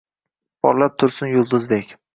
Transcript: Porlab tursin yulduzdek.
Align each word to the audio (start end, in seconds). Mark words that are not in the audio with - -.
Porlab 0.67 0.97
tursin 1.05 1.33
yulduzdek. 1.35 1.99